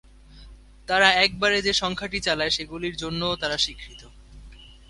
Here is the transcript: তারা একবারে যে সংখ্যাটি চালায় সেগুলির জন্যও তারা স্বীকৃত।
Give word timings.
তারা 0.87 1.09
একবারে 1.25 1.57
যে 1.61 1.73
সংখ্যাটি 1.73 2.19
চালায় 2.19 2.49
সেগুলির 2.49 2.95
জন্যও 2.95 3.33
তারা 3.35 3.57
স্বীকৃত। 3.57 4.01